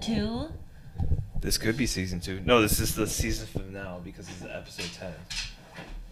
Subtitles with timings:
[0.00, 0.52] season two?
[1.40, 2.40] This could be season two.
[2.44, 5.12] No, this is the season finale because it's episode ten.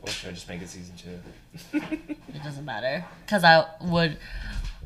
[0.02, 1.80] Or should I just make it season two?
[2.32, 3.04] It doesn't matter.
[3.24, 4.16] Because I would.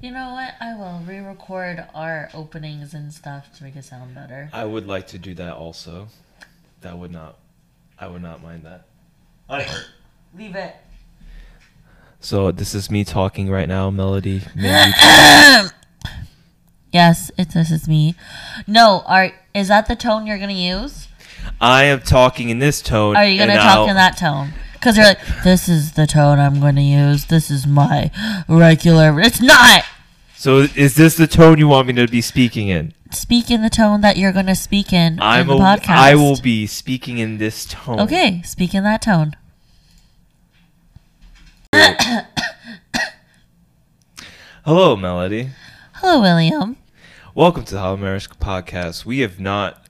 [0.00, 0.54] You know what?
[0.61, 4.50] I will re record our openings and stuff to make it sound better.
[4.52, 6.08] I would like to do that also.
[6.80, 7.38] That would not.
[7.98, 8.86] I would not mind that.
[10.36, 10.74] Leave it.
[12.20, 14.42] So this is me talking right now, Melody.
[16.95, 18.15] May you talk- Yes, it, this is me.
[18.66, 21.09] No, are is that the tone you're gonna use?
[21.61, 23.17] I am talking in this tone.
[23.17, 24.53] Are you gonna talk I'll- in that tone?
[24.75, 27.27] Because you're like, this is the tone I'm gonna use.
[27.27, 28.11] This is my
[28.48, 29.19] regular.
[29.20, 29.83] It's not.
[30.37, 32.93] So is this the tone you want me to be speaking in?
[33.11, 35.97] Speak in the tone that you're gonna speak in I'm in the a, podcast.
[35.97, 37.98] I will be speaking in this tone.
[38.01, 39.34] Okay, speak in that tone.
[44.65, 45.51] Hello, Melody.
[45.95, 46.77] Hello, William.
[47.34, 49.04] Welcome to the America podcast.
[49.04, 49.84] We have not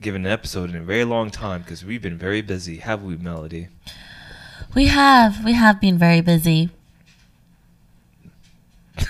[0.00, 3.16] given an episode in a very long time because we've been very busy, have we,
[3.16, 3.68] Melody?
[4.74, 6.70] We have we have been very busy.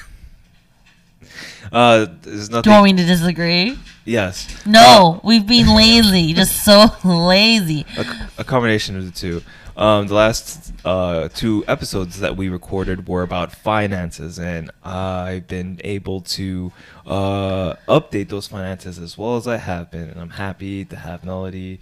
[1.73, 2.73] Uh, there's Do you nothing.
[2.73, 3.77] want me to disagree?
[4.07, 4.65] Yes.
[4.67, 7.85] No, we've been lazy, just so lazy.
[7.99, 8.07] a,
[8.39, 9.43] a combination of the two.
[9.77, 15.79] Um, the last uh, two episodes that we recorded were about finances, and I've been
[15.85, 16.73] able to
[17.07, 21.25] uh, update those finances as well as I have been, and I'm happy to have
[21.25, 21.81] Melody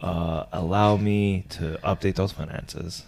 [0.00, 3.06] uh, allow me to update those finances.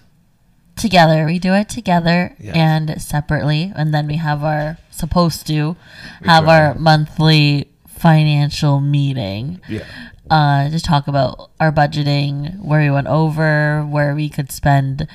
[0.76, 2.56] Together, we do it together Yes.
[2.56, 5.76] and separately, and then we have our supposed to
[6.24, 7.68] have our monthly
[8.08, 9.60] financial meeting.
[9.66, 9.84] Yeah.
[10.30, 15.06] uh, to talk about our budgeting, where we went over, where we could spend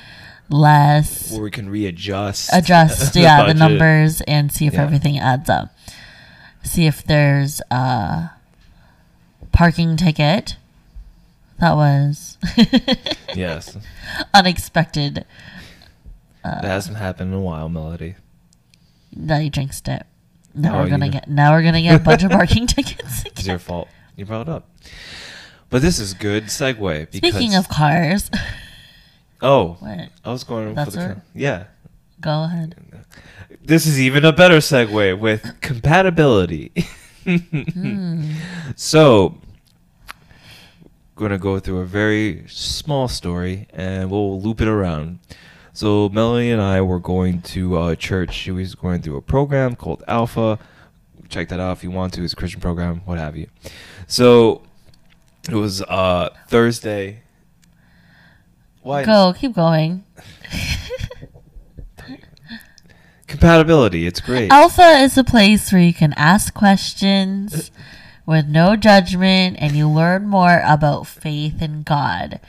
[0.49, 2.49] less, Where we can readjust.
[2.51, 4.81] adjust, yeah, the numbers, and see if Yeah.
[4.83, 5.69] everything adds up.
[6.63, 8.31] See if there's a
[9.51, 10.57] parking ticket.
[11.59, 12.37] That was
[13.35, 13.77] Yes.
[14.33, 15.25] unexpected.
[16.43, 18.15] that hasn't happened in a while, Melody.
[19.15, 20.05] That you jinxed it.
[20.53, 21.27] Now Oh, we're gonna you- get.
[21.29, 23.23] Now we're gonna get a bunch of parking tickets.
[23.25, 23.87] It's your fault.
[24.15, 24.69] You brought it up.
[25.69, 28.29] But this is good segue because Speaking of cars,
[29.41, 30.09] oh, what?
[30.25, 31.65] I was going That's for the co- yeah.
[32.19, 32.75] Go ahead.
[33.63, 36.71] This is even a better segue with compatibility.
[37.23, 38.31] Hmm.
[38.75, 39.37] So,
[41.15, 45.19] going to go through a very small story and we'll loop it around.
[45.79, 48.33] So, Melanie and I were going to uh, church.
[48.33, 50.59] She was going through a program called Alpha.
[51.29, 52.23] Check that out if you want to.
[52.25, 53.47] It's a Christian program, what have you.
[54.05, 54.61] So,
[55.47, 57.21] it was uh, Thursday.
[58.81, 59.05] Why?
[59.05, 59.33] Go.
[59.39, 60.03] Keep going.
[63.27, 64.05] Compatibility.
[64.05, 64.51] It's great.
[64.51, 67.71] Alpha is a place where you can ask questions
[68.25, 72.41] with no judgment and you learn more about faith in God.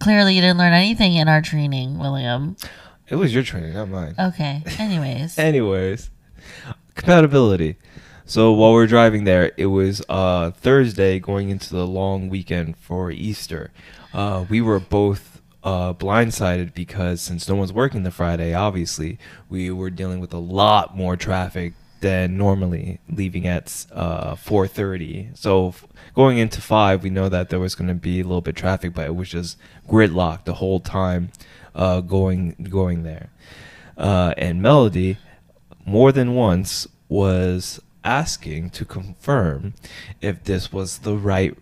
[0.00, 2.56] Clearly, you didn't learn anything in our training, William.
[3.08, 4.14] It was your training, not mine.
[4.18, 4.62] Okay.
[4.78, 6.10] Anyways, Anyways,
[6.94, 7.76] compatibility.
[8.24, 12.76] So while we are driving there, it was uh, Thursday going into the long weekend
[12.76, 13.70] for Easter.
[14.12, 19.70] Uh, we were both uh, blindsided because since no one's working the Friday, obviously, we
[19.70, 25.86] were dealing with a lot more traffic than normally leaving at uh, 4.30 so f-
[26.14, 28.60] going into 5 we know that there was going to be a little bit of
[28.60, 29.56] traffic but it was just
[29.88, 31.30] gridlocked the whole time
[31.74, 33.30] uh, going going there.
[33.96, 35.16] Uh, and melody
[35.86, 39.74] more than once was asking to confirm
[40.20, 41.56] if this was the right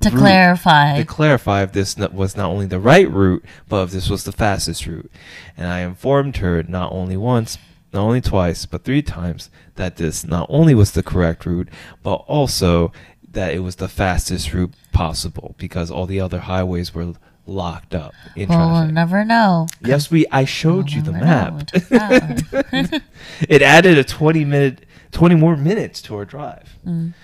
[0.00, 0.18] to route.
[0.18, 4.24] clarify, to clarify if this was not only the right route but if this was
[4.24, 5.10] the fastest route.
[5.56, 7.58] And i informed her not only once
[7.92, 11.68] not only twice but three times that this not only was the correct route
[12.02, 12.92] but also
[13.30, 17.14] that it was the fastest route possible because all the other highways were
[17.48, 19.66] locked up in well, we'll never know.
[19.82, 20.26] Yes, we.
[20.30, 21.70] I showed you the We'll map.
[23.48, 26.76] it added a twenty minute, twenty more minutes to our drive.
[26.86, 27.14] Mm.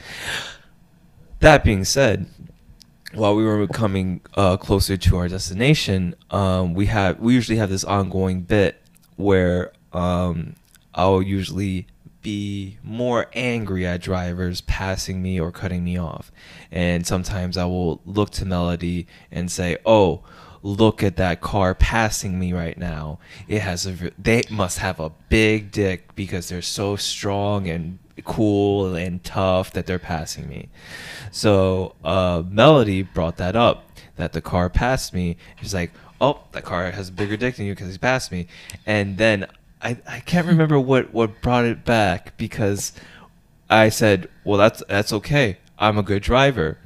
[1.40, 2.26] That being said,
[3.12, 7.70] while we were coming uh, closer to our destination, um, we have we usually have
[7.70, 8.80] this ongoing bit
[9.16, 10.56] where um,
[10.94, 11.86] I'll usually
[12.22, 16.32] be more angry at drivers passing me or cutting me off,
[16.70, 20.22] and sometimes I will look to Melody and say, "Oh."
[20.66, 23.18] Look at that car passing me right now.
[23.48, 24.12] It has a.
[24.18, 29.86] They must have a big dick because they're so strong and cool and tough that
[29.86, 30.68] they're passing me.
[31.30, 35.36] So uh, Melody brought that up that the car passed me.
[35.60, 38.46] She's like, "Oh, that car has a bigger dick than you because he passed me."
[38.86, 39.46] And then
[39.84, 42.92] I, I can't remember what what brought it back because
[43.68, 45.58] I said, "Well, that's that's okay.
[45.78, 46.78] I'm a good driver."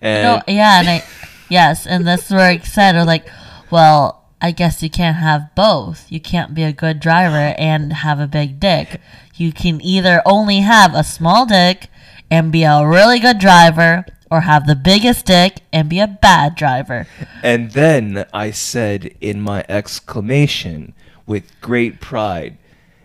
[0.00, 1.04] And No, yeah, and I,
[1.50, 3.28] yes, and that's where I said, or like,
[3.70, 6.10] well, I guess you can't have both.
[6.10, 9.00] You can't be a good driver and have a big dick.
[9.34, 11.88] You can either only have a small dick
[12.30, 16.56] and be a really good driver, or have the biggest dick and be a bad
[16.56, 17.06] driver.
[17.42, 20.94] And then I said in my exclamation
[21.26, 22.58] with great pride,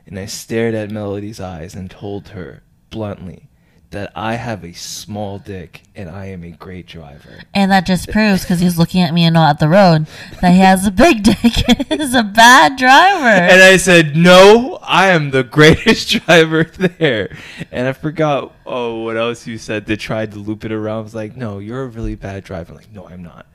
[0.06, 3.50] and I stared at Melody's eyes and told her bluntly
[3.92, 7.42] that I have a small dick and I am a great driver.
[7.54, 10.08] And that just proves, because he's looking at me and not at the road,
[10.42, 13.28] that he has a big dick and is a bad driver.
[13.28, 17.36] And I said, "No, I am the greatest driver there."
[17.70, 21.00] And I forgot oh what else you said to try to loop it around.
[21.00, 23.46] I was like, "No, you're a really bad driver." I'm like, "No, I'm not."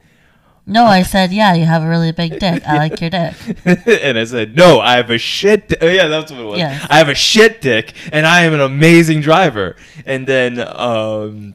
[0.68, 2.66] No, I said, yeah, you have a really big dick.
[2.66, 3.34] I like your dick.
[3.64, 6.58] and I said, "No, I have a shit." Di- oh, yeah, that's what it was.
[6.58, 6.84] Yes.
[6.90, 9.76] I have a shit dick, and I am an amazing driver.
[10.04, 11.54] And then, um,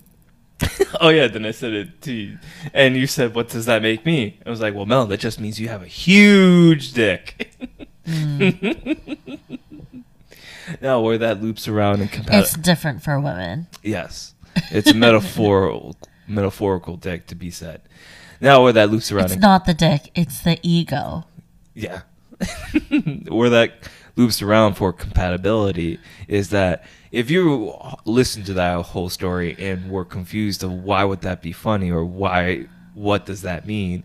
[1.02, 2.38] oh yeah, then I said it to you,
[2.74, 5.42] and you said, "What does that make me?" I was like, "Well, Mel, that just
[5.42, 7.52] means you have a huge dick."
[10.82, 13.68] now, where that loops around and It's different for women.
[13.84, 14.36] Yes,
[14.72, 15.98] it's a metaphorical
[16.28, 17.82] metaphorical dick to be said.
[18.42, 21.26] Now, where that loops around It's not the dick, it's the ego.
[21.76, 22.02] Yeah.
[23.30, 27.74] Where that loops around for compatibility is that if you
[28.04, 32.04] listen to that whole story and were confused of why would that be funny or
[32.04, 32.66] why
[32.96, 34.04] what does that mean,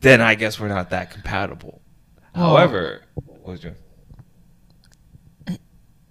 [0.00, 1.82] then I guess we're not that compatible.
[2.34, 3.74] Well- However, what was your
[5.48, 5.56] uh,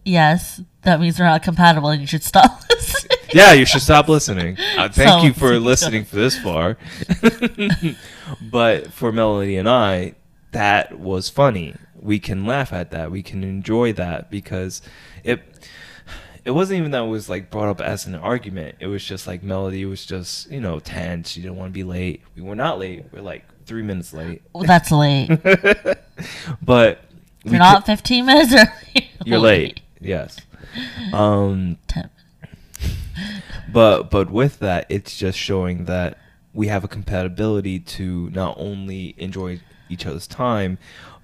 [0.04, 3.17] Yes, that means we're not compatible and you should stop listening.
[3.34, 4.58] Yeah, you should stop listening.
[4.78, 6.78] Uh, thank you for listening for this far.
[8.42, 10.16] but for Melanie and I,
[10.52, 11.76] that was funny.
[12.00, 13.12] We can laugh at that.
[13.12, 14.82] We can enjoy that because
[15.24, 15.42] it
[16.48, 18.78] it wasn't even that it was like brought up as an argument.
[18.80, 21.32] It was just like Melody was just, you know, tense.
[21.32, 22.22] She didn't want to be late.
[22.38, 23.04] We were not late.
[23.12, 24.42] We are like three minutes late.
[24.54, 25.28] Well, that's late.
[26.62, 27.02] but
[27.44, 29.12] we You're not 15 minutes early.
[29.26, 29.82] you're late.
[30.00, 30.38] Yes.
[31.12, 32.10] Um Ten-
[33.72, 36.18] but but with that it's just showing that
[36.54, 39.60] we have a compatibility to not only enjoy
[39.90, 40.78] each other's time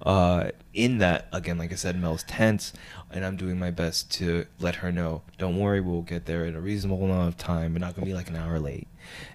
[0.06, 2.72] uh in that again like i said mel's tense
[3.10, 6.54] and i'm doing my best to let her know don't worry we'll get there in
[6.54, 8.88] a reasonable amount of time we're not going to be like an hour late.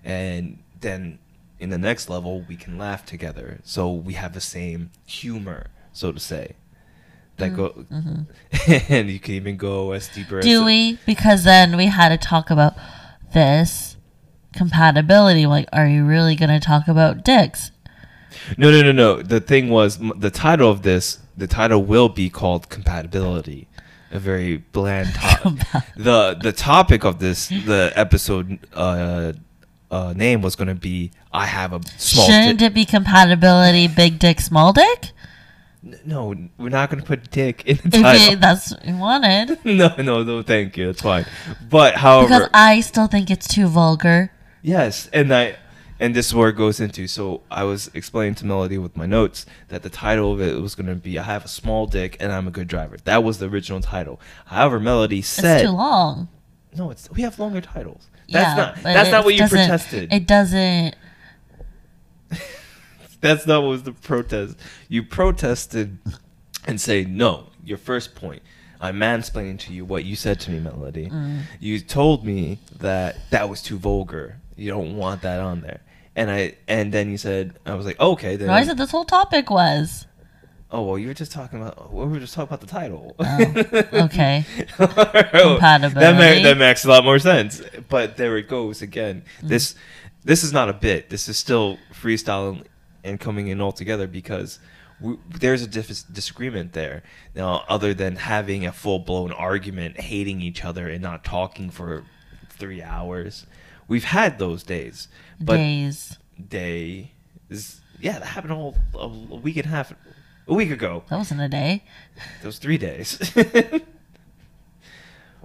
[0.04, 1.20] And then
[1.60, 3.60] in the next level we can laugh together.
[3.64, 6.56] So we have the same humor so to say
[7.40, 7.86] that go
[8.90, 10.98] and you can even go as deeper as Do we?
[11.06, 12.76] Because then we had to talk about
[13.34, 13.98] this
[14.54, 15.46] compatibility.
[15.46, 17.72] Like, are you really going to talk about dicks?
[18.58, 19.22] No, no, no, no.
[19.22, 23.68] The thing was, m- the title of this, the title will be called compatibility.
[24.12, 25.68] A very bland topic.
[25.96, 29.34] the The topic of this, the episode uh,
[29.92, 33.88] uh, name was going to be "I have a small." Shouldn't dick." it be compatibility
[33.88, 35.12] big dick, small dick?
[35.82, 38.32] No, we're not going to put "dick" in the title.
[38.32, 39.60] you, that's what you wanted.
[39.66, 40.44] no, no, no.
[40.44, 40.88] Thank you.
[40.88, 41.26] That's fine.
[41.70, 44.32] But however, Because I still think it's too vulgar.
[44.62, 45.56] Yes, and I
[46.00, 47.08] and this is where it goes into.
[47.08, 50.76] So I was explaining to Melody with my notes that the title of it was
[50.76, 53.40] going to be "I have a small dick and I'm a good driver." That was
[53.40, 54.20] the original title.
[54.48, 56.28] However, Melody It's said, too long.
[56.76, 60.12] "No, it's we have longer titles." That's yeah, not that's not what you protested.
[60.12, 60.96] It doesn't.
[63.22, 64.58] that's not what was the protest.
[64.88, 65.98] You protested
[66.66, 68.42] and say, "No, your first point."
[68.82, 71.10] I'm mansplaining to you what you said to me, Melody.
[71.10, 71.42] Mm.
[71.60, 74.38] You told me that that was too vulgar.
[74.56, 75.82] You don't want that on there.
[76.16, 78.92] And I and then you said I was like, okay, then No, I said this
[78.92, 80.06] whole topic was.
[80.72, 81.92] Oh well, you were just talking about.
[81.92, 83.16] We were just talking about the title.
[83.18, 84.46] Oh, okay.
[85.96, 87.62] That, ma- that makes a lot more sense.
[87.90, 89.24] But there it goes again.
[89.42, 89.76] This
[90.24, 91.10] this is not a bit.
[91.10, 92.66] This is still freestyling
[93.10, 94.60] and coming in all together because
[95.02, 97.04] we, there's a dis- disagreement there.
[97.36, 102.04] Now, other than having a full blown argument, hating each other, and not talking for
[102.50, 103.46] three hours,
[103.88, 105.08] we've had those days.
[105.40, 106.18] But Days.
[106.48, 107.12] day
[107.50, 109.94] is yeah, that happened all a, a week and a half,
[110.48, 111.04] a week ago.
[111.10, 111.84] That wasn't a day.
[112.42, 113.20] That was three days.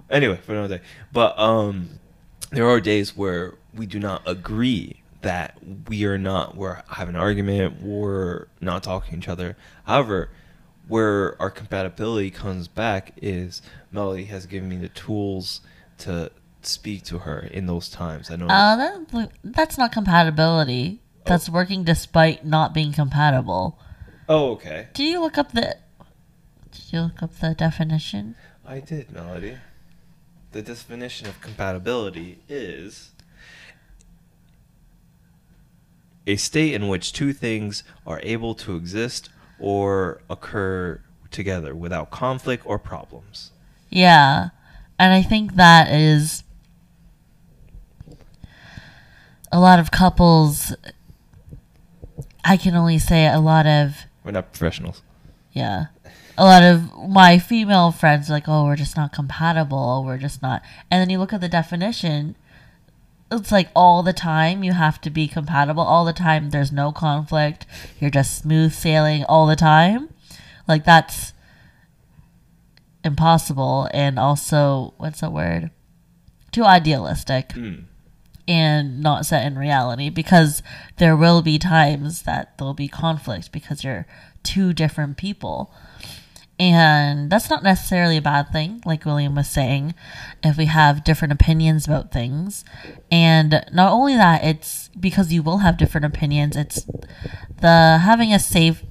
[0.09, 0.83] anyway, for another day.
[1.11, 1.99] But um,
[2.51, 7.21] there are days where we do not agree that we are not we're having an
[7.21, 9.57] argument, we're not talking to each other.
[9.83, 10.29] However,
[10.87, 15.61] where our compatibility comes back is Melody has given me the tools
[15.97, 18.29] to speak to her in those times.
[18.29, 18.45] I know.
[18.45, 21.01] Uh, that, that's not compatibility.
[21.25, 23.79] That's working despite not being compatible.
[24.29, 24.89] oh, okay.
[24.93, 25.75] Did you look up the?
[26.71, 28.35] Did you look up the definition?
[28.63, 29.57] I did, Melody.
[30.51, 33.09] the definition of compatibility is
[36.27, 39.29] a state in which two things are able to exist
[39.59, 41.01] or occur
[41.31, 43.51] together without conflict or problems.
[43.89, 44.49] Yeah.
[44.97, 46.43] And I think that is
[49.51, 50.73] a lot of couples
[52.43, 55.01] I can only say a lot of We're not professionals.
[55.51, 55.85] yeah.
[56.37, 60.03] A lot of my female friends are like, "Oh, we're just not compatible.
[60.05, 62.35] We're just not." And then you look at the definition,
[63.31, 65.83] it's like all the time you have to be compatible.
[65.83, 67.65] All the time there's no conflict.
[67.99, 70.09] You're just smooth sailing all the time.
[70.67, 71.33] Like that's
[73.03, 75.69] impossible and also what's the word?
[76.51, 77.81] Too idealistic Hmm.
[78.47, 80.63] and not set in reality because
[80.97, 84.05] there will be times that there'll be conflict because you're
[84.43, 85.73] two different people.
[86.57, 89.93] And that's not necessarily a bad thing, like William was saying,
[90.41, 92.63] if we have different opinions about things.
[93.11, 96.85] And not only that, it's because you will have different opinions, it's
[97.59, 98.83] the having a safe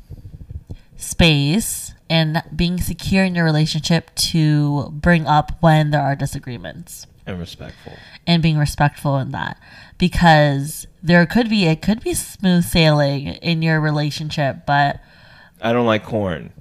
[0.96, 7.38] space and being secure in your relationship to bring up when there are disagreements And
[7.38, 7.94] respectful.
[8.26, 9.58] and being respectful in that
[9.98, 15.00] because there could be it could be smooth sailing in your relationship but
[15.60, 16.52] I don't like corn.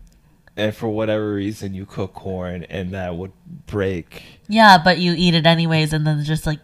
[0.56, 3.32] And for whatever reason, you cook corn and that would
[3.66, 4.22] break.
[4.48, 6.60] yeah but you eat it anyways and then just like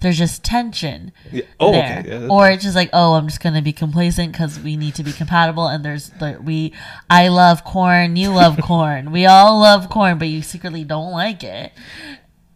[0.00, 1.42] there's just tension Yeah.
[1.58, 2.00] Oh, there.
[2.00, 2.20] okay.
[2.20, 5.02] Yeah, or it's just like oh i'm just gonna be complacent because we need to
[5.04, 6.72] be compatible and there's there, we
[7.08, 11.42] i love corn you love corn we all love corn but you secretly don't like
[11.44, 11.72] it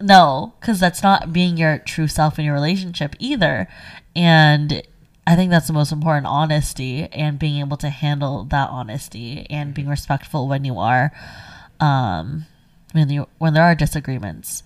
[0.00, 3.68] no because that's not being your true self in your relationship either
[4.16, 4.82] and
[5.26, 9.75] i think that's the most important honesty and being able to handle that honesty and
[9.75, 11.12] being respectful when you are
[11.81, 12.47] um
[12.93, 14.62] when you when there are disagreements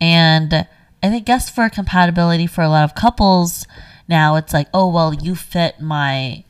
[0.00, 0.66] and
[1.02, 3.66] I think guess for compatibility for a lot of couples
[4.10, 6.42] now it's like, oh well, you fit my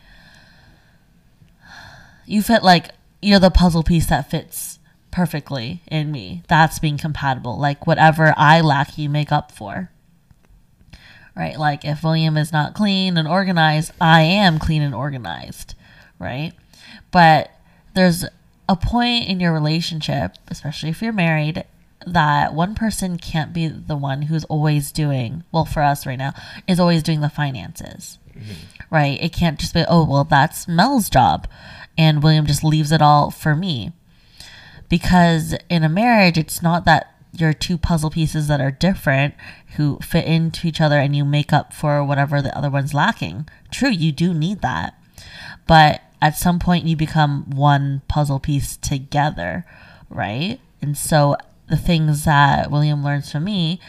[2.25, 2.89] you fit like
[3.21, 4.79] you're the puzzle piece that fits
[5.11, 6.43] perfectly in me.
[6.49, 7.59] That's being compatible.
[7.59, 9.91] Like whatever I lack you make up for.
[11.40, 11.59] Right?
[11.59, 15.75] Like if William is not clean and organized, I am clean and organized.
[16.18, 16.52] Right?
[17.11, 17.50] But
[17.94, 18.26] there's
[18.68, 21.64] a point in your relationship, especially if you're married,
[22.06, 26.35] that one person can't be the one who's always doing, well, for us right now,
[26.68, 28.18] is always doing the finances.
[28.37, 28.94] Mm-hmm.
[28.94, 29.18] Right?
[29.23, 31.49] It can't just be, oh, well, that's Mel's job.
[31.97, 33.92] And William just leaves it all for me.
[34.90, 39.34] Because in a marriage, it's not that you're two puzzle pieces that are different
[39.76, 43.49] who fit into each other and you make up for whatever the other one's lacking.
[43.70, 44.94] True, you do need that
[45.66, 49.64] but at some point you become one puzzle piece together,
[50.08, 50.58] right?
[50.82, 51.37] And so
[51.68, 53.80] the things that William learns from me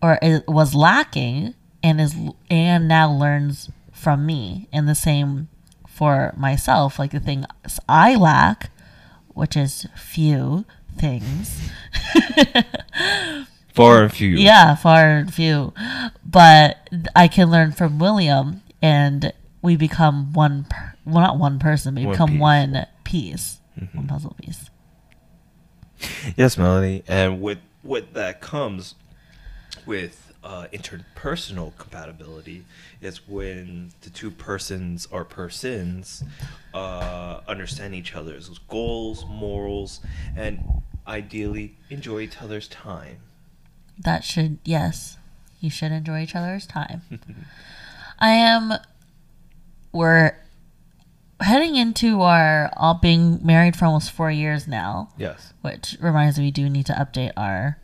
[0.00, 2.14] or it was lacking and is
[2.48, 5.48] and now learns from me and the same
[5.88, 7.46] for myself like the things
[7.88, 8.70] I lack
[9.34, 10.64] which is few
[10.98, 11.70] things
[13.74, 14.30] Far and few.
[14.30, 15.72] yeah, far and few.
[16.24, 20.66] But I can learn from William, and we become one.
[20.68, 22.40] Per- well, not one person, but we One become piece.
[22.40, 23.96] one piece, mm-hmm.
[23.96, 24.68] one puzzle piece.
[26.36, 27.04] Yes, Melody.
[27.06, 28.96] And with with that comes
[29.86, 32.64] with uh, interpersonal compatibility
[33.02, 36.24] is when the two persons or persons
[36.72, 40.00] uh, understand each other's goals, morals,
[40.34, 40.64] and
[41.06, 43.18] ideally enjoy each other's time.
[43.98, 45.18] That should yes,
[45.60, 47.02] you should enjoy each other's time.
[48.18, 48.72] I am.
[49.92, 50.32] We're
[51.40, 55.52] heading into our all being married for almost four years now, Yes.
[55.60, 57.78] which reminds me we do need to update our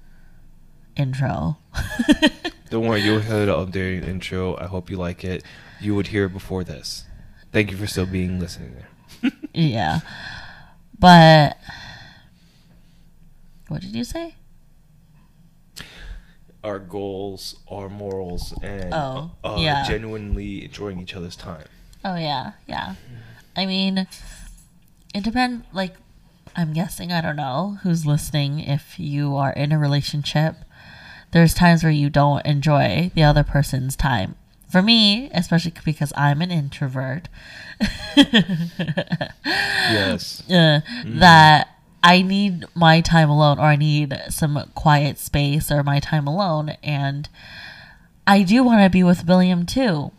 [0.96, 1.58] intro.
[2.70, 4.56] Don't worry, you'll hear the updated intro.
[4.56, 5.44] I hope you like it.
[5.80, 7.04] You would hear it before this.
[7.52, 9.32] Thank you for still being listening there.
[9.54, 10.00] Yeah.
[10.98, 11.56] But
[13.68, 14.34] what did you say?
[16.62, 19.86] Our goals, our morals, and Oh, uh, yeah.
[19.86, 21.66] genuinely enjoying each other's time.
[22.04, 22.94] Oh yeah, yeah.
[23.56, 24.06] I mean,
[25.14, 25.64] it depends.
[25.74, 25.94] Like,
[26.56, 28.60] I'm guessing I don't know who's listening.
[28.60, 30.56] If you are in a relationship,
[31.34, 34.36] there's times where you don't enjoy the other person's time.
[34.70, 37.28] For me, especially because I'm an introvert,
[39.90, 40.42] Yes.
[40.50, 41.68] uh, that
[42.02, 46.76] I need my time alone or I need some quiet space or my time alone.
[46.82, 47.28] And
[48.26, 50.12] I do want to be with William too,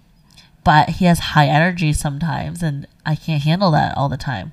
[0.64, 4.52] but he has high energy sometimes and I can't handle that all the time.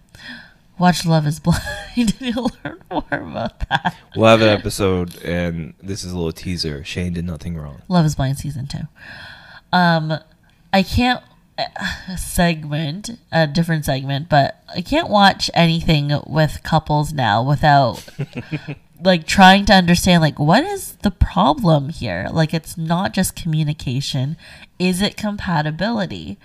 [0.78, 1.62] Watch Love is Blind
[1.96, 3.96] and you'll learn more about that.
[4.16, 6.82] We'll have an episode, and this is a little teaser.
[6.84, 7.82] Shane did nothing wrong.
[7.88, 8.88] Love is Blind season two.
[9.72, 10.14] Um,
[10.72, 11.22] I can't
[11.58, 18.08] uh, segment a different segment, but I can't watch anything with couples now without
[19.04, 22.28] like trying to understand like what is the problem here.
[22.32, 24.36] Like it's not just communication.
[24.78, 26.38] Is it compatibility?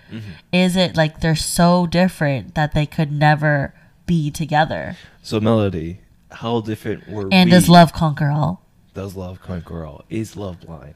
[0.52, 3.74] Is it like they're so different that they could never
[4.08, 4.98] be together?
[5.22, 6.00] So, Melody,
[6.32, 7.32] how different were we?
[7.32, 7.52] And we?
[7.52, 8.64] does love conquer all?
[8.96, 10.04] Does love conquer all?
[10.10, 10.96] Is love blind?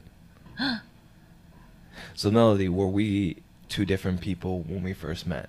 [2.14, 5.48] so, Melody, were we two different people when we first met?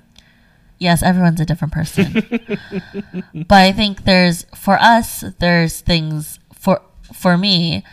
[0.77, 2.13] Yes, everyone's a different person.
[3.33, 6.81] but I think there's for us there's things for
[7.13, 7.83] for me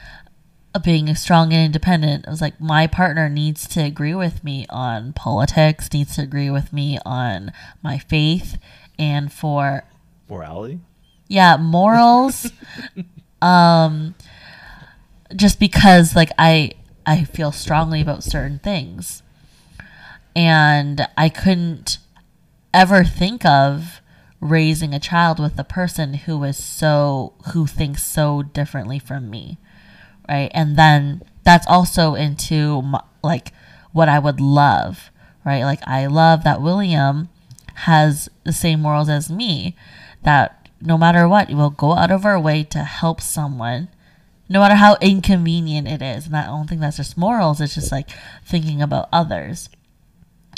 [0.84, 2.26] being strong and independent.
[2.26, 6.50] I was like my partner needs to agree with me on politics, needs to agree
[6.50, 8.56] with me on my faith
[9.00, 9.82] and for
[10.28, 10.78] Morality?
[11.26, 12.52] yeah, morals
[13.42, 14.14] um
[15.34, 16.72] just because like I
[17.06, 19.22] I feel strongly about certain things.
[20.36, 21.98] And I couldn't
[22.72, 24.00] ever think of
[24.40, 29.58] raising a child with a person who is so who thinks so differently from me
[30.28, 33.52] right and then that's also into m like
[33.92, 35.10] what i would love
[35.44, 37.28] right like i love that william
[37.74, 39.76] has the same morals as me
[40.22, 43.88] that no matter what we'll go out of our way to help someone
[44.48, 47.92] no matter how inconvenient it is and i don't think that's just morals it's just
[47.92, 48.08] like
[48.44, 49.68] thinking about others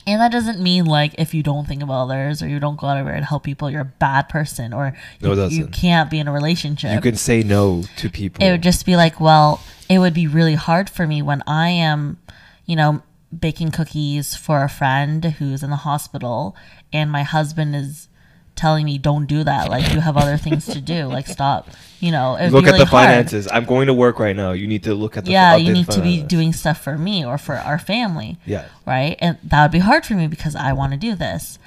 [0.06, 2.88] and that doesn't mean like if you don't think about others or you don't go
[2.88, 5.66] out of your way to help people, you're a bad person or No, you, you
[5.68, 6.92] can't be in a relationship.
[6.92, 8.44] You can say no to people.
[8.44, 11.68] it would just be like, well, it would be really hard for me when I
[11.68, 12.18] am,
[12.66, 13.02] you know,
[13.38, 16.54] baking cookies for a friend who's in the hospital
[16.92, 18.08] and my husband is
[18.54, 21.66] telling me don't do that like you have other things to do like stop
[22.00, 23.06] you know look be at the hard.
[23.06, 23.48] finances.
[23.50, 24.52] I'm going to work right now.
[24.52, 27.24] You need to look at the yeah you need to be doing stuff for me
[27.24, 28.66] or for our family Yeah.
[28.86, 29.16] right?
[29.20, 31.58] And that would be hard for me because I want to do this.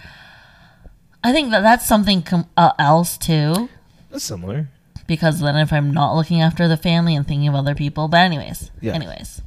[1.23, 3.69] I think that that's something com- uh, else too,
[4.11, 4.67] That's similar.
[5.07, 8.17] because then if I'm not looking after the family and thinking of other people, but
[8.17, 8.93] anyways, Yeah.
[8.93, 9.41] anyways,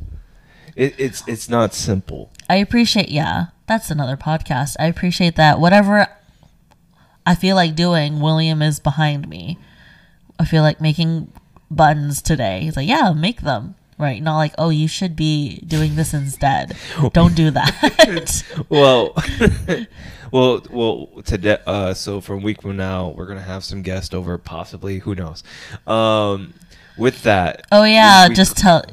[0.79, 2.31] It, it's it's not simple.
[2.49, 3.09] I appreciate.
[3.09, 4.77] Yeah, that's another podcast.
[4.79, 5.59] I appreciate that.
[5.59, 6.07] Whatever
[7.27, 9.59] I feel like doing, William is behind me.
[10.39, 11.33] I feel like making
[11.69, 12.61] buttons today.
[12.61, 13.75] He's like, yeah, make them.
[13.99, 16.77] Right, not like, oh, you should be doing this instead.
[17.13, 18.45] Don't do that.
[18.69, 19.17] well,
[20.33, 21.23] well, well.
[21.25, 24.39] Today, uh, so from week from now, we're gonna have some guests over.
[24.39, 25.43] Possibly, who knows?
[25.89, 26.55] Um,
[26.97, 27.67] with that.
[27.73, 28.85] Oh yeah, we- just tell.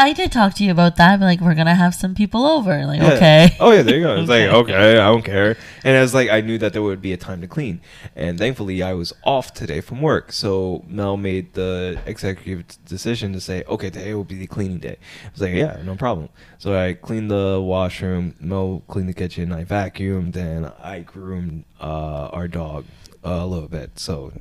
[0.00, 1.20] I did talk to you about that.
[1.20, 2.86] But like, we're gonna have some people over.
[2.86, 3.12] Like, Yeah.
[3.14, 3.56] okay.
[3.60, 4.16] Oh yeah, there you go.
[4.20, 4.72] It's like Okay.
[4.74, 5.56] okay, I don't care.
[5.84, 7.80] And I was like, I knew that there would be a time to clean,
[8.16, 10.32] and thankfully I was off today from work.
[10.32, 14.96] So Mel made the executive decision to say, okay, today will be the cleaning day.
[15.26, 16.28] I was like, yeah, no problem.
[16.58, 18.34] So I cleaned the washroom.
[18.40, 19.52] Mel cleaned the kitchen.
[19.52, 22.84] I vacuumed, and I groomed uh, our dog
[23.22, 23.98] a little bit.
[23.98, 24.32] So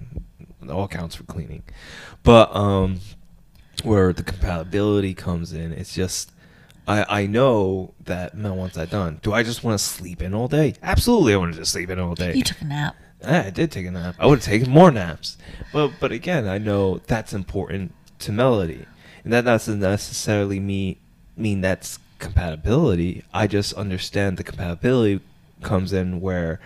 [0.70, 1.64] all counts for cleaning.
[2.24, 3.00] But um,
[3.84, 6.32] where the compatibility comes in, it's just
[6.88, 9.20] I I know that Mel wants that done.
[9.22, 10.74] Do I just want to sleep in all day?
[10.82, 12.34] Absolutely, I want to just sleep in all day.
[12.34, 12.96] You took a nap.
[13.22, 14.16] Yeah, I did take a nap.
[14.18, 15.38] I would have taken more naps.
[15.72, 18.86] But but again, I know that's important to Melody,
[19.24, 20.98] and that doesn't necessarily mean
[21.38, 23.24] mean that's compatibility.
[23.34, 25.22] I just understand the compatibility
[25.62, 26.60] comes in where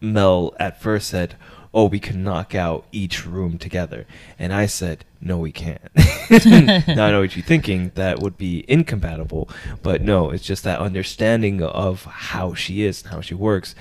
[0.00, 1.34] Mel at first said,
[1.76, 4.06] "Oh, we can knock out each room together,"
[4.38, 5.90] and I said, "No, we can't."
[6.30, 7.92] now I know what you're thinking.
[7.94, 9.50] That would be incompatible,
[9.82, 13.74] but no, it's just that understanding of how she is and how she works.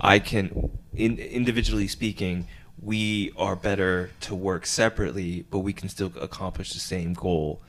[0.00, 2.48] I can, in, individually speaking,
[2.80, 7.60] we are better to work separately, but we can still accomplish the same goal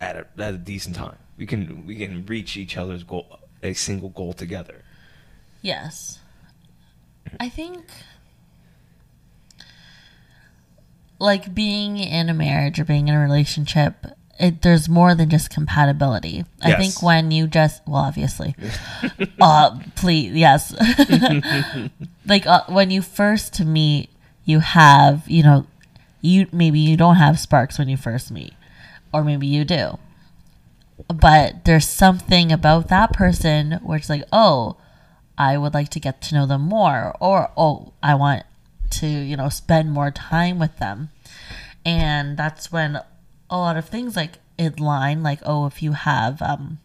[0.00, 1.18] at a, at a decent time.
[1.36, 4.82] We can we can reach each other's goal, a single goal together.
[5.62, 6.18] Yes.
[7.38, 7.84] I think
[11.20, 14.06] like being in a marriage or being in a relationship,
[14.40, 16.44] it, there's more than just compatibility.
[16.62, 18.56] I think when you just well, obviously,
[19.40, 20.74] uh, please, yes,
[22.26, 24.08] like uh, when you first meet,
[24.44, 25.66] you have you know,
[26.22, 28.54] you maybe you don't have sparks when you first meet,
[29.12, 29.98] or maybe you do,
[31.08, 34.76] but there's something about that person where it's like, oh,
[35.36, 38.44] I would like to get to know them more, or oh, I want
[38.90, 41.10] to, you know, spend more time with them.
[41.84, 42.96] And that's when
[43.48, 46.78] a lot of things like in line, like, oh, if you have um,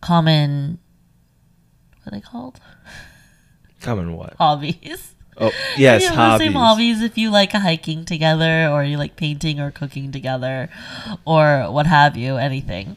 [0.00, 0.78] common,
[2.02, 2.60] what are they called?
[3.80, 4.34] Common what?
[4.38, 5.14] Hobbies.
[5.38, 6.96] Oh, yes, you have the same hobbies.
[6.96, 10.68] hobbies if you like hiking together or you like painting or cooking together
[11.24, 12.96] or what have you, anything.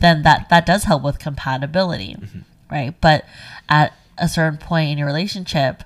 [0.00, 2.38] Then that that does help with compatibility, Mm-hmm.
[2.70, 2.94] right?
[3.00, 3.24] But
[3.68, 5.84] at a certain point in your relationship,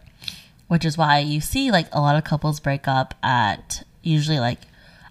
[0.73, 4.61] which is why you see like a lot of couples break up at usually like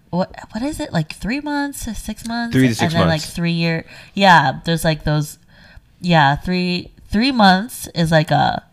[0.09, 3.21] what what is it like three months six months Three to six and then like
[3.21, 5.37] three year yeah there's like those
[6.01, 8.65] yeah three three months is like a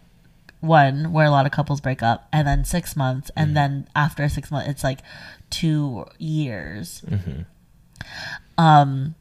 [0.61, 3.41] one where a lot of couples break up and then six months Mm-hmm.
[3.43, 5.01] and then after six months it's like
[5.51, 7.43] two years Mm-hmm.
[8.57, 9.15] um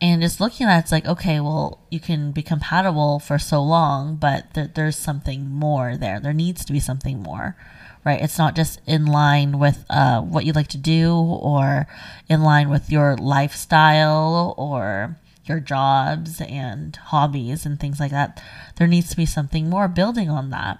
[0.00, 3.62] and just looking at it, it's like okay well you can be compatible for so
[3.62, 6.20] long but th- there's something more there.
[6.20, 7.56] There needs to be something more
[8.04, 8.22] right?
[8.22, 11.86] It's not just in line with uh, what you like to do or
[12.28, 18.42] in line with your lifestyle or your jobs and hobbies and things like that.
[18.76, 20.78] There needs to be something more building on that.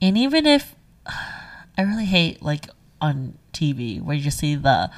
[0.00, 0.74] And even if
[1.76, 2.68] i really hate like
[3.00, 4.88] on tv where you see the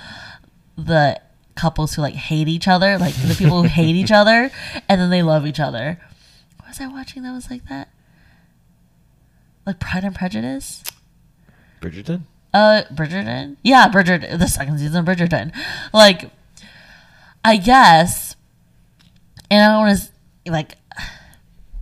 [0.77, 1.19] the
[1.57, 4.51] couples who like hate each other, like the people who hate each other,
[4.88, 5.99] and then they love each other.
[6.59, 7.88] What was I watching that was like that?
[9.66, 10.85] Like Pride and Prejudice?
[11.81, 12.23] Bridgerton?
[12.55, 13.57] Uh, Bridgerton?
[13.62, 14.38] Yeah, Bridgerton.
[14.38, 15.53] The second season of Bridgerton.
[15.92, 16.31] Like,
[17.45, 18.37] I guess,
[19.51, 20.77] and I don't want to, like,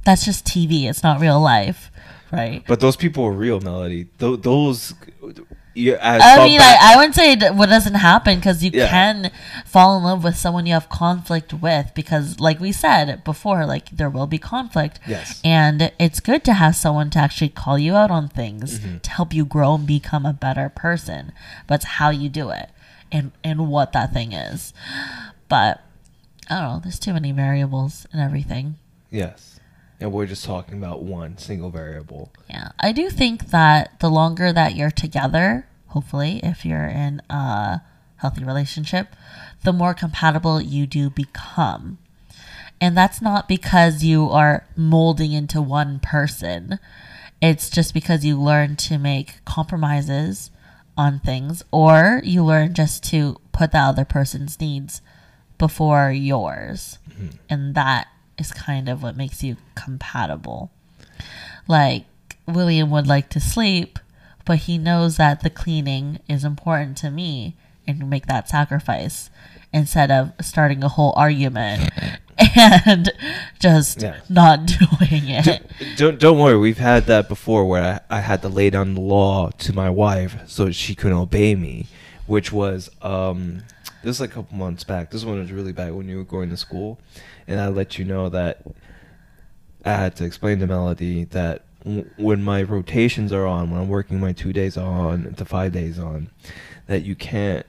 [0.04, 0.84] that's just TV.
[0.84, 1.90] It's not real life,
[2.32, 2.64] right?
[2.66, 4.06] But those people are real, Melody.
[4.18, 4.94] Th- those.
[5.74, 8.88] You, as I mean, I, I wouldn't say that what doesn't happen because you Yeah.
[8.88, 9.30] can
[9.66, 13.90] fall in love with someone you have conflict with because, like we said before, like
[13.90, 15.00] there will be conflict.
[15.06, 15.40] Yes.
[15.44, 18.98] And it's good to have someone to actually call you out on things Mm-hmm.
[18.98, 21.32] to help you grow and become a better person.
[21.66, 22.70] But it's how you do it
[23.10, 24.72] and and what that thing is.
[25.48, 25.82] But
[26.48, 26.80] I don't know.
[26.82, 28.76] There's too many variables and everything.
[29.10, 29.53] Yes.
[30.04, 32.30] And we're just talking about one single variable.
[32.50, 37.80] Yeah, I do think that the longer that you're together, hopefully, if you're in a
[38.16, 39.16] healthy relationship,
[39.62, 41.96] the more compatible you do become.
[42.82, 46.78] And that's not because you are molding into one person.
[47.40, 50.50] It's just because you learn to make compromises
[50.98, 55.00] on things or you learn just to put the other person's needs
[55.56, 56.98] before yours.
[57.08, 57.28] Mm-hmm.
[57.48, 58.08] And that
[58.38, 60.70] is kind of what makes you compatible.
[61.68, 62.04] Like
[62.46, 63.98] William would like to sleep,
[64.44, 69.30] but he knows that the cleaning is important to me and make that sacrifice
[69.72, 71.90] instead of starting a whole argument
[72.56, 73.10] and
[73.60, 74.20] just Yeah.
[74.28, 75.62] not doing it.
[75.96, 76.56] Don't don't worry.
[76.58, 79.90] We've had that before, where I, I had to lay down the law to my
[79.90, 81.86] wife so she couldn't obey me,
[82.26, 83.62] which was um,
[84.04, 85.10] this was like a couple months back.
[85.10, 86.98] This one was really bad when you were going to school,
[87.48, 88.62] and I let you know that
[89.84, 93.88] I had to explain to Melody that w- when my rotations are on, when I'm
[93.88, 96.30] working my two days on to five days on,
[96.86, 97.66] that you can't,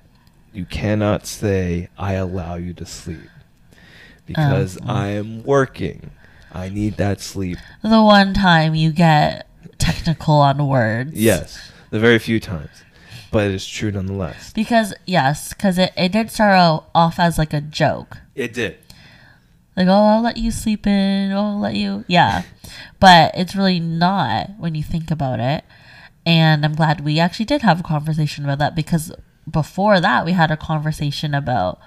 [0.54, 3.30] you cannot say I allow you to sleep
[4.26, 4.86] because Oh.
[4.88, 6.12] I am working.
[6.52, 7.58] I need that sleep.
[7.82, 11.12] The one time you get technical on words.
[11.14, 12.70] Yes, the very few times,
[13.36, 14.54] but it's true nonetheless.
[14.54, 18.20] Because, yes, because it, it did start out off as like a joke.
[18.34, 18.78] It did.
[19.76, 21.34] Like, oh, I'll let you sleep in.
[21.34, 22.06] Oh, I'll let you.
[22.08, 22.44] Yeah.
[23.02, 25.66] But it's really not when you think about it.
[26.26, 29.12] And I'm glad we actually did have a conversation about that because
[29.52, 31.78] before that, we had a conversation about,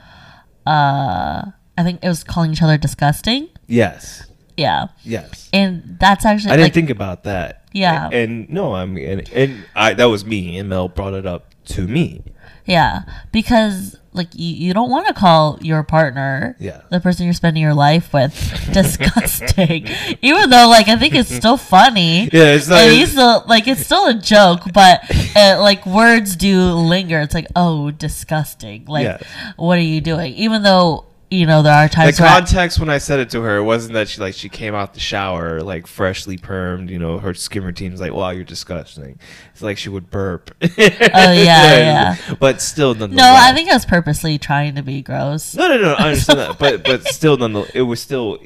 [0.67, 1.47] uh,
[1.79, 3.49] I think it was calling each other disgusting.
[3.67, 4.27] Yes.
[4.59, 4.89] Yeah.
[5.05, 5.49] Yes.
[5.53, 7.65] And that's actually I didn't like, think about that.
[7.73, 8.11] Yeah.
[8.11, 11.55] And, no, I mean, and, and I that was me, and Mel brought it up
[11.67, 12.23] to me.
[12.65, 16.81] Yeah, because like you, you don't want to call your partner, Yeah.
[16.91, 18.33] the person you're spending your life with,
[18.73, 19.87] disgusting.
[20.23, 22.25] Even though like I think it's still funny.
[22.33, 25.01] Yeah, it's not- he's still like it's still a joke, but
[25.37, 27.21] uh, like words do linger.
[27.21, 28.85] It's like oh, disgusting.
[28.87, 29.23] Like Yes.
[29.57, 30.35] what are you doing?
[30.35, 33.43] Even though you know there are The times I- context when I said it to
[33.43, 36.89] her, it wasn't that she like she came out the shower like freshly permed.
[36.89, 39.19] You know, her skin routine's like, "Wow, you're disgusting."
[39.53, 40.51] It's like she would burp.
[40.63, 42.17] oh yeah, yeah.
[42.41, 43.17] But still, nonetheless.
[43.25, 45.55] no, I think I was purposely trying to be gross.
[45.55, 45.93] No, no, no.
[45.95, 48.39] I understand that, but but still, nonetheless, it was still,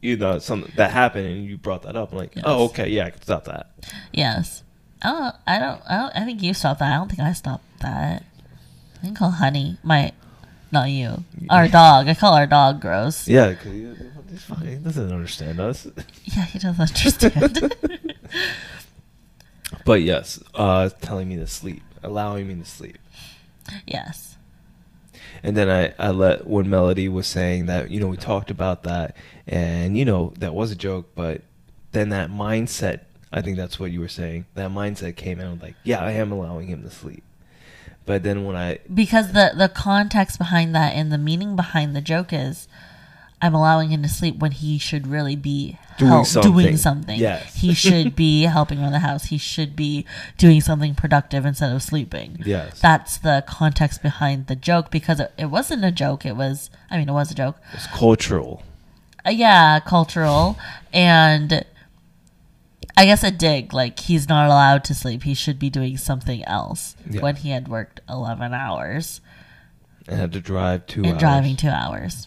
[0.00, 2.12] you know, something that happened, and you brought that up.
[2.12, 3.70] I'm like, oh, okay, yeah, I can stop that.
[4.12, 4.62] Yes.
[5.04, 5.82] Oh, I don't.
[5.88, 6.12] I don't.
[6.16, 6.92] I think you stopped that.
[6.92, 8.24] I don't think I stopped that.
[9.02, 10.12] I can call Honey my,
[10.72, 11.24] not you.
[11.50, 12.08] Our dog.
[12.08, 13.28] I call our dog gross.
[13.28, 14.66] Yeah, fine.
[14.66, 15.86] He doesn't understand us.
[16.24, 17.74] Yeah, he doesn't understand.
[19.84, 22.98] But yes, uh, telling me to sleep, allowing me to sleep.
[23.86, 24.36] yes.
[25.42, 28.84] And then I, I let when Melody was saying that, you know, we talked about
[28.84, 31.40] that and, you know, that was a joke, but
[31.92, 33.00] then that mindset
[33.32, 34.44] I think that's what you were saying.
[34.54, 37.24] That mindset came out like, yeah, I am allowing him to sleep.
[38.04, 42.00] But then when I because the the context behind that and the meaning behind the
[42.00, 42.66] joke is
[43.40, 46.76] I'm allowing him to sleep when he should really be Doing help, doing something.
[46.76, 47.18] something.
[47.20, 47.56] Yes.
[47.56, 49.24] he should be helping around the house.
[49.26, 50.06] He should be
[50.38, 52.38] doing something productive instead of sleeping.
[52.44, 56.24] yes, That's the context behind the joke because it, it wasn't a joke.
[56.24, 57.56] It was, I mean, it was a joke.
[57.72, 58.62] it's cultural.
[59.26, 60.56] Uh, yeah, cultural.
[60.92, 61.64] And
[62.96, 63.72] I guess a dig.
[63.72, 65.22] Like, he's not allowed to sleep.
[65.22, 67.20] He should be doing something else Yeah.
[67.22, 69.20] when he had worked 11 hours
[70.08, 71.20] I had to drive two and hours.
[71.20, 72.26] driving two hours.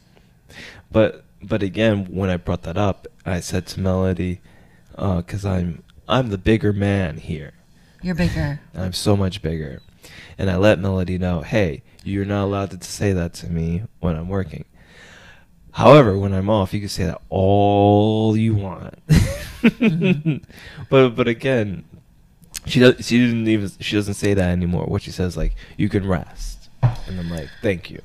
[0.92, 4.40] But but again, when I brought that up, I said to Melody,
[4.98, 7.52] uh, because I'm I'm the bigger man here.
[8.02, 8.62] You're bigger.
[8.76, 9.82] I'm so much bigger,
[10.38, 14.16] and I let Melody know, hey, you're not allowed to say that to me when
[14.16, 14.64] I'm working.
[15.72, 18.96] However, when I'm off, you can say that all you want.
[20.90, 21.84] But but again,
[22.66, 23.06] she does.
[23.06, 23.70] She didn't even.
[23.80, 24.86] She doesn't say that anymore.
[24.86, 28.02] What she says like, you can rest, and I'm like, thank you.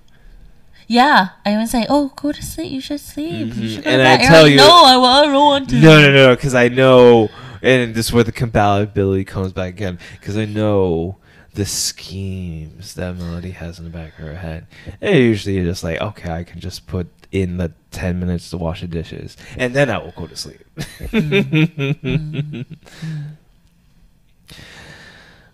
[0.87, 2.73] Yeah, I even say, "Oh, go to sleep.
[2.73, 3.46] You should sleep.
[3.49, 3.75] You Mhm.
[3.77, 5.77] should And I bed." Tell like, you- no, I, I don't want to.
[5.77, 7.29] No, no, no, because I know,
[7.62, 9.99] and this is where the compatibility comes back again.
[10.18, 11.16] Because I know
[11.55, 14.66] the schemes that Melody has in the back of her head.
[15.01, 18.59] And usually you're just like, okay, I can just put in the 10 minutes to
[18.59, 20.64] wash the dishes, and then I will go to sleep.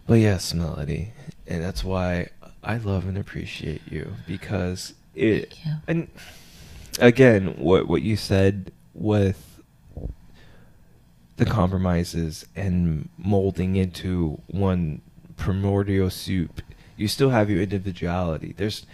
[0.07, 1.13] but yes, Melody,
[1.47, 2.29] and that's why
[2.67, 5.73] I love and appreciate you because it you.
[5.87, 6.09] and
[6.99, 9.61] again what what you said with
[11.37, 15.01] the compromises and molding into one
[15.37, 16.61] primordial soup
[16.97, 18.85] you still have your individuality there's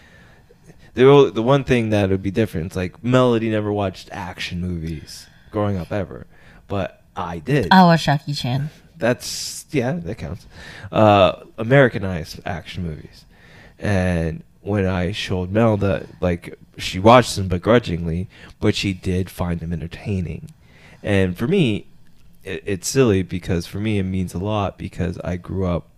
[0.95, 5.27] the the one thing that would be different it's like melody never watched action movies
[5.51, 6.27] growing up ever
[6.69, 8.71] but i did I watch Jackie Chan.
[8.97, 10.47] that's yeah, that counts.
[10.91, 13.25] Uh, Americanized action movies,
[13.79, 18.29] and when I showed Mel that like she watched them begrudgingly,
[18.61, 20.51] but she did find them entertaining,
[21.03, 21.87] and for me,
[22.45, 25.89] it, it's silly because for me it means a lot because I grew up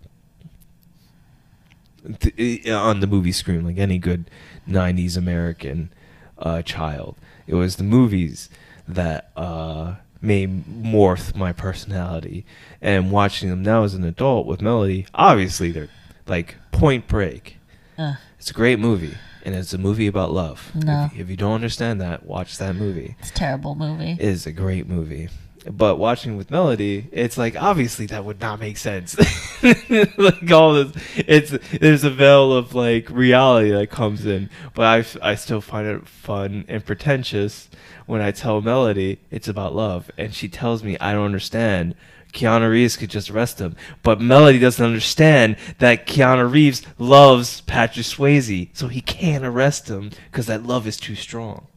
[2.21, 4.31] th- on the movie screen like any good
[4.69, 5.91] '90s American
[6.39, 7.17] uh, child.
[7.47, 8.49] It was the movies
[8.89, 12.45] that uh, made morph my personality,
[12.81, 15.89] and watching them now as an adult with Melody, obviously they're
[16.27, 17.59] like Point Break.
[17.99, 18.17] Ugh.
[18.39, 20.71] It's a great movie, and it's a movie about love.
[20.75, 21.09] No.
[21.13, 23.17] If, if you don't understand that, watch that movie.
[23.21, 24.13] It's a terrible movie.
[24.13, 25.29] It is a great movie.
[25.71, 29.17] But watching with Melody, it's like obviously that would not make sense.
[30.19, 34.85] like all this, it's there's a veil of like reality that comes in, but
[35.23, 37.71] I, I still find it fun and pretentious
[38.07, 41.95] when I tell Melody it's about love, and she tells me I don't understand.
[42.35, 48.05] Keanu Reeves could just arrest him, but Melody doesn't understand that Keanu Reeves loves Patrick
[48.05, 51.69] Swayze, so he can't arrest him because that love is too strong.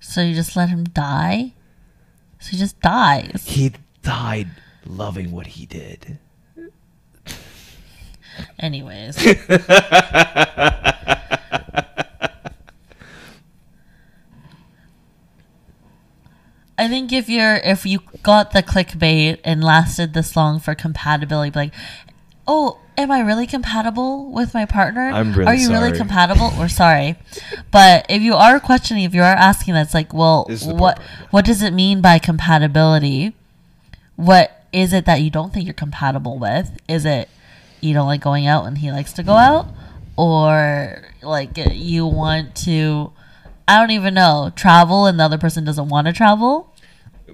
[0.00, 1.52] so you just let him die?
[2.40, 3.44] So he just dies.
[3.46, 3.72] He
[4.02, 4.48] died
[4.84, 6.18] loving what he did.
[8.58, 9.16] Anyways.
[16.78, 21.52] I think if you're if you got the clickbait and lasted this long for compatibility,
[21.54, 21.74] like,
[22.46, 25.10] oh, am I really compatible with my partner?
[25.10, 25.98] I'm really Are you really sorry.
[25.98, 26.50] compatible?
[26.58, 27.16] Or sorry,
[27.70, 30.74] but if you are questioning, if you are asking, that's like, well, This is the
[30.74, 33.34] what part, what does it mean by compatibility?
[34.16, 36.70] What is it that you don't think you're compatible with?
[36.88, 37.28] Is it
[37.80, 39.66] you don't like going out and he likes to go out,
[40.16, 43.12] or like you want to?
[43.66, 44.52] I don't even know.
[44.56, 46.74] Travel and the other person doesn't want to travel.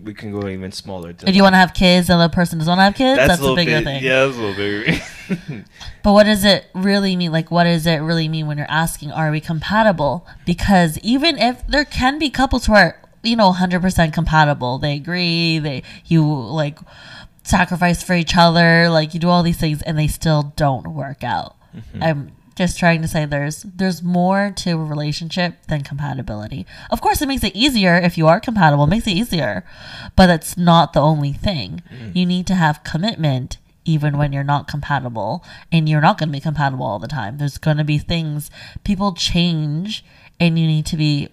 [0.03, 1.15] we can go even smaller.
[1.27, 3.27] If you want to have kids and the other person doesn't want to have kids,
[3.27, 4.05] that's, a, bigger bit, thing.
[4.05, 4.99] Yeah, that's a little bigger.
[6.03, 7.33] But what does it really mean?
[7.33, 10.27] Like, what does it really mean when you're asking, are we compatible?
[10.45, 15.59] Because even if there can be couples who are, you know, 100% compatible, they agree,
[15.59, 16.79] they, you like
[17.43, 21.25] sacrifice for each other, like you do all these things and they still don't work
[21.25, 21.57] out.
[21.75, 22.03] Mm-hmm.
[22.03, 26.67] I'm just trying to say there's there's more to a relationship than compatibility.
[26.91, 28.85] Of course, it makes it easier if you are compatible.
[28.85, 29.65] It makes it easier,
[30.17, 31.83] but that's not the only thing.
[31.93, 32.17] Mm.
[32.17, 36.33] You need to have commitment even when you're not compatible, and you're not going to
[36.33, 37.39] be compatible all the time.
[37.39, 38.51] There's going to be things
[38.85, 40.05] people change,
[40.39, 41.29] and you need to be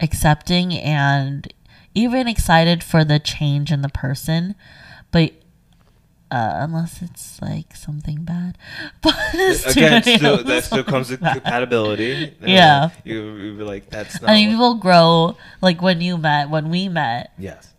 [0.00, 1.52] accepting and
[1.94, 4.54] even excited for the change in the person,
[5.10, 5.32] but
[6.30, 8.58] uh, unless it's like something bad.
[9.02, 11.34] But it's Again, still, that still something could bad.
[11.34, 12.34] compatibility.
[12.42, 12.90] Yeah.
[13.04, 14.30] you you be like that's not.
[14.30, 17.32] I mean, people grow like when you met, when we met.
[17.38, 17.72] yes.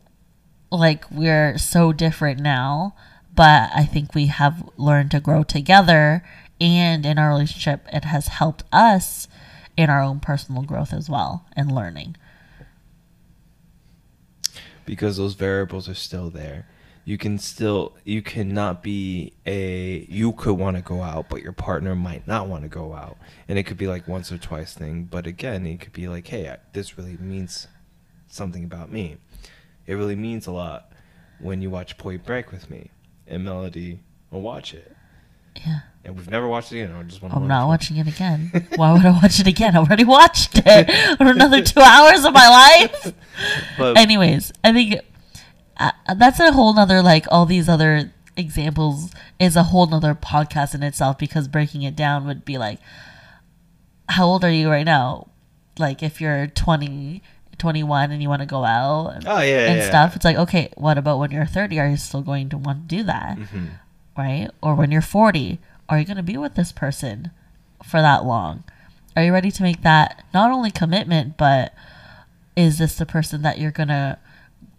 [0.71, 2.95] like we're so different now,
[3.37, 6.23] but I think we have learned to grow together
[6.59, 9.29] and in our relationship it has helped us
[9.77, 12.17] in our own personal growth as well and learning.
[14.87, 16.65] because those variables are still there.
[17.05, 21.53] You can still you cannot be a you could want to go out, but your
[21.53, 24.73] partner might not want to go out, and it could be like once or twice
[24.73, 25.03] thing.
[25.03, 27.67] But again, it could be like, hey, I, this really means
[28.27, 29.17] something about me.
[29.85, 30.91] It really means a lot
[31.39, 32.89] when you watch Point Break with me,
[33.27, 33.99] and Melody
[34.31, 34.95] will watch it.
[35.55, 35.79] Yeah.
[36.05, 36.95] And we've never watched it again.
[36.95, 38.67] I just want to I'm not watching it again.
[38.75, 39.75] Why would I watch it again?
[39.75, 43.13] I already watched it for another two hours of my life.
[43.77, 45.01] But Anyways, I think
[45.77, 50.73] uh, that's a whole nother, like, all these other examples is a whole nother podcast
[50.75, 52.79] in itself because breaking it down would be like,
[54.09, 55.27] how old are you right now?
[55.77, 57.21] Like, if you're 20,
[57.57, 60.37] 21 and you want to go out and, oh yeah, and yeah, stuff, it's like,
[60.37, 61.79] okay, what about when you're 30?
[61.79, 63.37] Are you still going to want to do that?
[63.37, 63.69] Mhm.
[64.17, 64.49] right?
[64.61, 67.31] Or when you're 40, are you going to be with this person
[67.83, 68.63] for that long?
[69.15, 71.73] Are you ready to make that not only commitment, but
[72.55, 74.17] is this the person that you're going to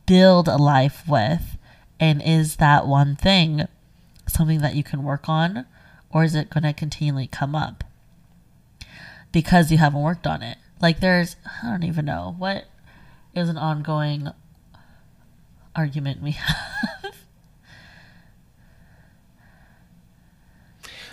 [0.06, 1.56] build a life with?
[2.00, 3.66] And is that one thing
[4.28, 5.66] something that you can work on?
[6.10, 7.84] Or is it going to continually come up
[9.32, 10.58] because you haven't worked on it?
[10.80, 12.64] Like, there's, I don't even know, what
[13.34, 14.28] is an ongoing
[15.74, 17.14] argument we have?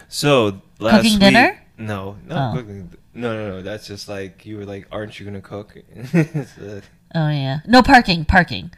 [0.07, 1.61] So last Cooking week- dinner?
[1.77, 2.57] No, not Oh.
[2.57, 2.89] cooking.
[3.13, 3.61] No, no, no.
[3.61, 5.75] That's just like you were like, "Aren't you gonna cook?"
[7.17, 7.59] Oh, yeah.
[7.65, 8.71] No, parking, parking.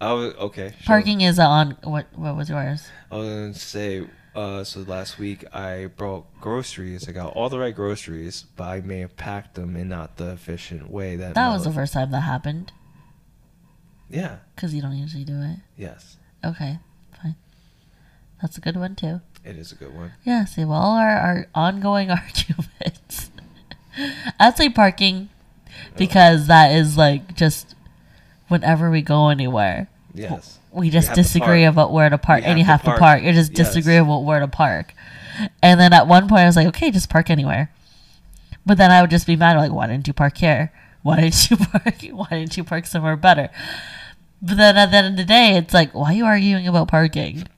[0.00, 0.70] I was okay.
[0.78, 0.86] sure.
[0.86, 2.06] Parking is on what?
[2.14, 2.86] What was yours?
[3.10, 4.06] I was gonna say.
[4.38, 7.08] Uh, so last week I brought groceries.
[7.08, 10.30] I got all the right groceries, but I may have packed them in not the
[10.30, 11.34] efficient way that.
[11.34, 12.70] That was the first time that happened
[14.08, 14.36] Yeah.
[14.54, 15.56] because you don't usually do it.
[15.76, 16.18] Yes.
[16.44, 16.78] Okay,
[17.20, 17.34] fine.
[18.40, 19.22] That's a good one too.
[19.44, 20.12] It is a good one.
[20.24, 20.44] Yeah.
[20.44, 23.32] See, well, all our, our ongoing arguments.
[24.38, 25.30] I'd say parking
[25.96, 27.74] because that is like just
[28.46, 30.57] whenever we go anywhere, Yes.
[30.78, 32.98] We just disagree about where to park, We and you have to park.
[33.00, 33.22] park.
[33.22, 33.68] You just Yes.
[33.68, 34.94] disagree about where to park.
[35.62, 37.70] And then at one point, I was like, okay, just park anywhere.
[38.64, 40.72] But then I would just be mad, like, why didn't you park here?
[41.02, 41.94] Why didn't you park?
[42.12, 43.50] Why didn't you park somewhere better?
[44.42, 46.88] But then at the end of the day, it's like, why are you arguing about
[46.88, 47.48] parking?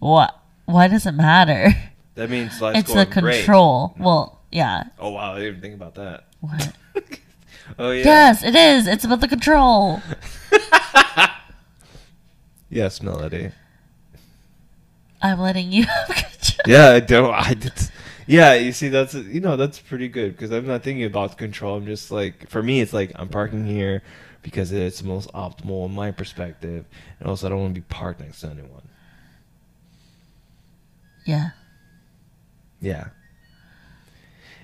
[0.00, 0.34] What?
[0.64, 1.74] Why does it matter?
[2.14, 3.36] That means life's it's the going great.
[3.44, 3.94] control.
[3.98, 4.84] Well, yeah.
[4.98, 5.32] Oh wow!
[5.34, 6.24] I didn't even think about that.
[6.40, 6.72] What?
[7.78, 8.04] oh yeah.
[8.04, 8.86] Yes, it is.
[8.88, 10.02] It's about the control.
[12.70, 13.50] Yes, Melody.
[15.22, 16.62] I'm letting you have control.
[16.66, 17.34] Yeah, I don't.
[17.34, 17.72] I did.
[18.26, 21.76] Yeah, you see, that's you know that's pretty good because I'm not thinking about control.
[21.76, 24.02] I'm just like, for me, it's like I'm parking here
[24.42, 26.84] because it's most optimal in my perspective,
[27.18, 28.86] and also I don't want to be parked next to anyone.
[31.24, 31.50] Yeah.
[32.80, 33.08] Yeah.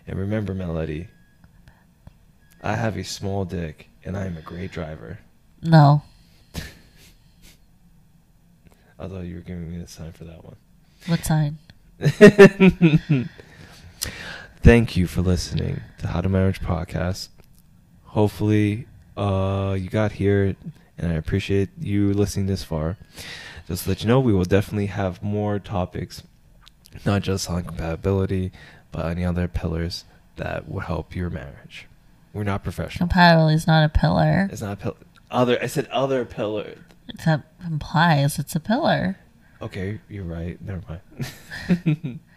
[0.07, 1.09] And remember, Melody,
[2.63, 5.19] I have a small dick, and I am a great driver.
[5.63, 6.03] No.
[8.99, 10.57] Although you were giving me the sign for that one.
[11.07, 11.59] What sign?
[14.63, 17.29] Thank you for listening to How to Marriage podcast.
[18.05, 20.57] Hopefully, uh, you got here,
[20.97, 22.97] and I appreciate you listening this far.
[23.67, 26.23] Just to let you know, we will definitely have more topics,
[27.05, 28.53] not just on compatibility,
[28.93, 30.05] but any other pillars
[30.37, 31.87] that will help your marriage.
[32.33, 33.09] We're not professional.
[33.09, 34.49] Compatibility is not a pillar.
[34.51, 34.97] It's not a pill.
[35.31, 35.59] Other.
[35.63, 36.75] I said other pillar.
[37.25, 39.19] That implies it's a pillar.
[39.63, 40.61] Okay, you're right.
[40.61, 42.21] Never mind.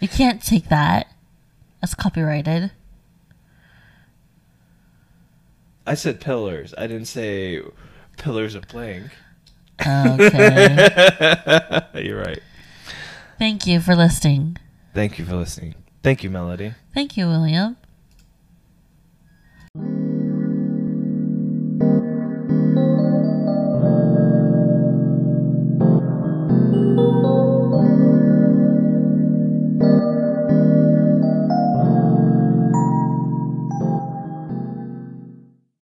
[0.00, 1.08] You can't take that.
[1.80, 2.72] That's copyrighted.
[5.86, 6.74] I said pillars.
[6.76, 7.62] I didn't say
[8.16, 9.10] pillars of blank.
[9.80, 10.88] Okay.
[11.94, 12.40] You're right.
[13.38, 14.56] Thank you for listening.
[14.94, 15.74] Thank you for listening.
[16.02, 16.74] Thank you, Melody.
[16.94, 17.76] Thank you, William.